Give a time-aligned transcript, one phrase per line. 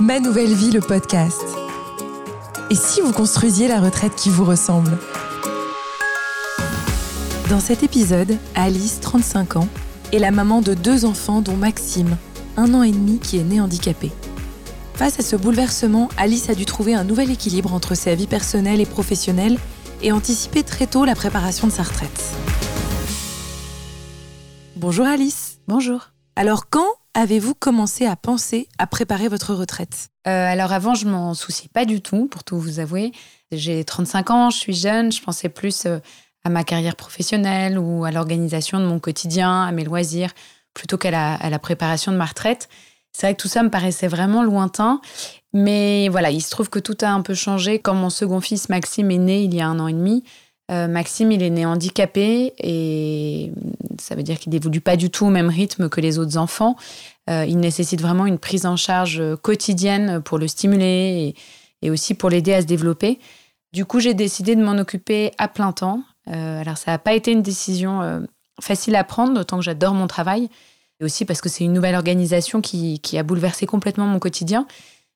[0.00, 1.42] Ma nouvelle vie, le podcast.
[2.70, 4.98] Et si vous construisiez la retraite qui vous ressemble?
[7.48, 9.68] Dans cet épisode, Alice, 35 ans,
[10.12, 12.16] est la maman de deux enfants dont Maxime,
[12.56, 14.10] un an et demi, qui est né handicapé.
[14.94, 18.80] Face à ce bouleversement, Alice a dû trouver un nouvel équilibre entre sa vie personnelle
[18.80, 19.58] et professionnelle
[20.02, 22.34] et anticiper très tôt la préparation de sa retraite.
[24.76, 25.58] Bonjour Alice.
[25.68, 26.10] Bonjour.
[26.34, 30.08] Alors quand avez-vous commencé à penser à préparer votre retraite?
[30.26, 33.12] Euh, Alors avant, je m'en souciais pas du tout, pour tout vous avouer.
[33.50, 35.98] J'ai 35 ans, je suis jeune, je pensais plus euh,
[36.44, 40.30] à ma carrière professionnelle ou à l'organisation de mon quotidien, à mes loisirs,
[40.74, 42.68] plutôt qu'à la, préparation de ma retraite.
[43.12, 45.00] C'est vrai que tout ça me paraissait vraiment lointain.
[45.52, 48.70] Mais voilà, il se trouve que tout a un peu changé quand mon second fils
[48.70, 50.24] Maxime est né il y a un an et demi.
[50.72, 53.52] Euh, Maxime, il est né handicapé et
[53.98, 56.76] ça veut dire qu'il n'évolue pas du tout au même rythme que les autres enfants.
[57.28, 61.34] Euh, il nécessite vraiment une prise en charge quotidienne pour le stimuler
[61.82, 63.18] et, aussi pour l'aider à se développer.
[63.72, 66.02] Du coup, j'ai décidé de m'en occuper à plein temps.
[66.28, 68.26] Euh, alors, ça n'a pas été une décision
[68.60, 70.48] facile à prendre, d'autant que j'adore mon travail.
[71.00, 74.66] Et aussi parce que c'est une nouvelle organisation qui, a bouleversé complètement mon quotidien.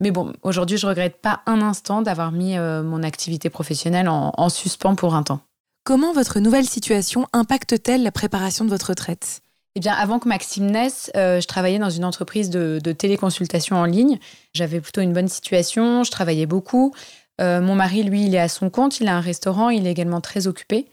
[0.00, 4.48] Mais bon, aujourd'hui, je regrette pas un instant d'avoir mis euh, mon activité professionnelle en,
[4.48, 5.40] suspens pour un temps.
[5.84, 9.40] Comment votre nouvelle situation impacte-t-elle la préparation de votre retraite?
[9.74, 13.84] Eh bien, avant que Maxime naisse, euh, je travaillais dans une entreprise de, téléconsultation en
[13.84, 14.18] ligne.
[14.54, 16.94] J'avais plutôt une bonne situation, je travaillais beaucoup.
[17.40, 19.90] Euh, mon mari, lui, il est à son compte, il a un restaurant, il est
[19.90, 20.86] également très occupé.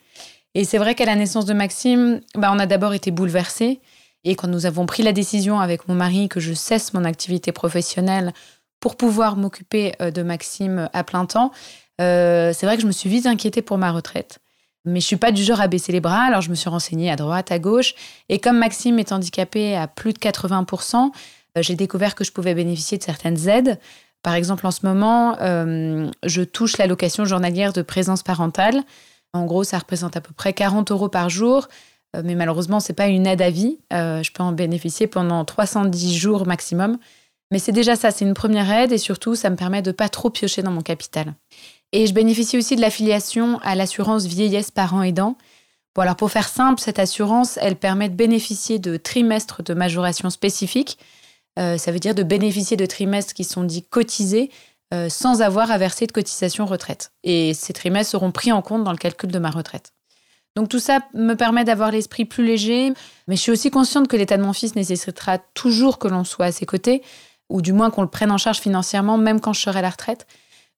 [0.55, 3.81] Et c'est vrai qu'à la naissance de Maxime, bah, on a d'abord été bouleversés.
[4.23, 7.51] Et quand nous avons pris la décision avec mon mari que je cesse mon activité
[7.51, 8.33] professionnelle
[8.85, 11.51] pour pouvoir m'occuper euh, de Maxime à plein temps,
[11.99, 14.37] euh, c'est vrai que je me suis vite inquiétée pour ma retraite.
[14.85, 17.09] Mais je suis pas du genre à baisser les bras, alors je me suis renseignée
[17.09, 17.95] à droite, à gauche.
[18.29, 20.97] Et comme Maxime est handicapé à plus de 80%,
[21.57, 23.79] euh, j'ai découvert que je pouvais bénéficier de certaines aides.
[24.21, 28.83] Par exemple, en ce moment, je touche l'allocation journalière de présence parentale.
[29.33, 31.69] En gros, ça représente à peu près 40 euros par jour.
[32.23, 33.79] Mais malheureusement, ce n'est pas une aide à vie.
[33.91, 36.97] je peux en bénéficier pendant 310 jours maximum.
[37.51, 40.09] Mais c'est déjà ça, c'est une première aide et surtout, ça me permet de pas
[40.09, 41.33] trop piocher dans mon capital.
[41.91, 45.37] Et je bénéficie aussi de l'affiliation à l'assurance vieillesse parents aidants.
[45.93, 50.29] Bon, alors pour faire simple, cette assurance, elle permet de bénéficier de trimestres de majoration
[50.29, 50.97] spécifiques.
[51.57, 54.51] Euh, ça veut dire de bénéficier de trimestres qui sont dits cotisés
[54.93, 57.11] euh, sans avoir à verser de cotisation retraite.
[57.23, 59.93] Et ces trimestres seront pris en compte dans le calcul de ma retraite.
[60.55, 62.93] Donc tout ça me permet d'avoir l'esprit plus léger,
[63.27, 66.45] mais je suis aussi consciente que l'état de mon fils nécessitera toujours que l'on soit
[66.45, 67.01] à ses côtés
[67.49, 69.89] ou du moins qu'on le prenne en charge financièrement, même quand je serai à la
[69.89, 70.27] retraite.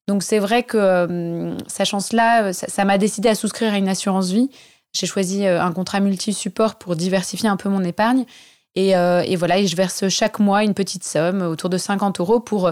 [0.08, 3.88] Donc c'est vrai que euh, sachant cela, euh, ça m'a décidé à souscrire à une
[3.88, 4.50] assurance vie.
[4.92, 8.24] J'ai choisi euh, un contrat multi-support pour diversifier un peu mon épargne.
[8.74, 8.94] Et,
[9.36, 12.70] voilà, et je verse chaque mois une petite somme, autour de 50 euros, pour,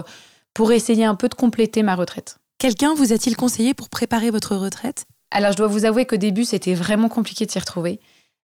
[0.53, 2.37] pour essayer un peu de compléter ma retraite.
[2.59, 5.03] Quelqu'un vous a-t-il conseillé pour préparer votre retraite?
[5.31, 7.99] Alors je dois vous avouer qu'au début, c'était vraiment compliqué de s'y retrouver.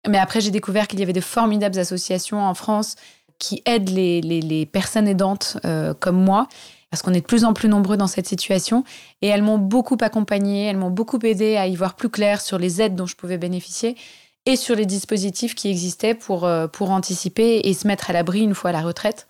[0.09, 2.95] Mais après, j'ai découvert qu'il y avait de formidables associations en France
[3.41, 6.47] qui aide les, personnes aidantes euh, comme moi,
[6.91, 8.83] parce qu'on est de plus en plus nombreux dans cette situation.
[9.21, 12.59] Et elles m'ont beaucoup accompagnée, elles m'ont beaucoup aidé à y voir plus clair sur
[12.59, 13.97] les aides dont je pouvais bénéficier
[14.45, 18.41] et sur les dispositifs qui existaient pour, euh, pour anticiper et se mettre à l'abri
[18.41, 19.27] une fois à la retraite.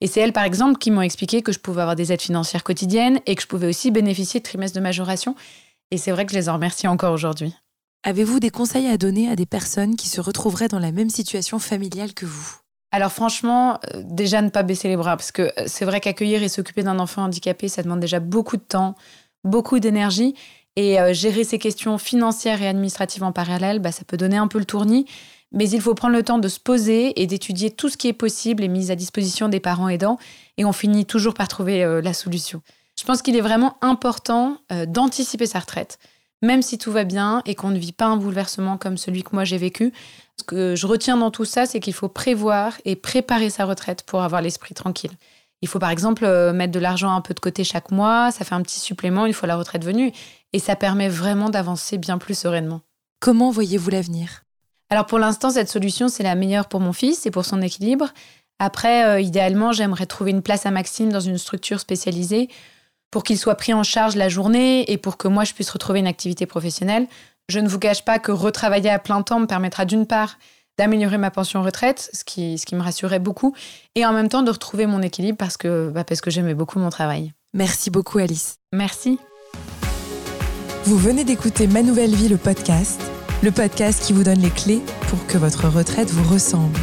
[0.00, 2.64] Et c'est elles, par exemple, qui m'ont expliqué que je pouvais avoir des aides financières
[2.64, 5.36] quotidiennes et que je pouvais aussi bénéficier de trimestres de majoration.
[5.90, 7.54] Et c'est vrai que je les en remercie encore aujourd'hui.
[8.02, 11.58] Avez-vous des conseils à donner à des personnes qui se retrouveraient dans la même situation
[11.58, 12.63] familiale que vous?
[12.94, 16.44] Alors franchement, euh, déjà ne pas baisser les bras, parce que euh, c'est vrai qu'accueillir
[16.44, 18.94] et s'occuper d'un enfant handicapé, ça demande déjà beaucoup de temps,
[19.42, 20.36] beaucoup d'énergie.
[20.76, 24.46] Et euh, gérer ces questions financières et administratives en parallèle, bah, ça peut donner un
[24.46, 25.06] peu le tournis.
[25.50, 28.12] Mais il faut prendre le temps de se poser et d'étudier tout ce qui est
[28.12, 30.18] possible et mis à disposition des parents aidants.
[30.56, 32.62] Et on finit toujours par trouver la solution.
[32.96, 35.98] Je pense qu'il est vraiment important d'anticiper sa retraite,
[36.44, 39.30] même si tout va bien et qu'on ne vit pas un bouleversement comme celui que
[39.32, 39.92] moi j'ai vécu.
[40.38, 44.04] Ce que je retiens dans tout ça, c'est qu'il faut prévoir et préparer sa retraite
[44.04, 45.12] pour avoir l'esprit tranquille.
[45.62, 48.44] Il faut par exemple euh, mettre de l'argent un peu de côté chaque mois, ça
[48.44, 50.12] fait un petit supplément il faut la retraite venue,
[50.52, 52.82] et ça permet vraiment d'avancer bien plus sereinement.
[53.20, 54.42] Comment voyez-vous l'avenir?
[54.90, 58.10] Alors pour l'instant, cette solution, c'est la meilleure pour mon fils et pour son équilibre.
[58.58, 62.48] Après, euh, idéalement, j'aimerais trouver une place à Maxime dans une structure spécialisée
[63.14, 66.00] pour qu'il soit pris en charge la journée et pour que moi, je puisse retrouver
[66.00, 67.06] une activité professionnelle.
[67.48, 70.36] Je ne vous cache pas que retravailler à plein temps me permettra d'une part
[70.78, 73.54] d'améliorer ma pension retraite, ce qui, ce qui me rassurait beaucoup,
[73.94, 76.80] et en même temps de retrouver mon équilibre parce que, bah parce que j'aimais beaucoup
[76.80, 77.32] mon travail.
[77.52, 78.56] Merci beaucoup Alice.
[78.72, 79.20] Merci.
[80.82, 83.00] Vous venez d'écouter Ma Nouvelle Vie, le podcast,
[83.44, 86.80] le podcast qui vous donne les clés pour que votre retraite vous ressemble.